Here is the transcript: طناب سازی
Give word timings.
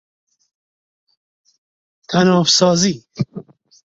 طناب 2.09 2.45
سازی 2.47 3.03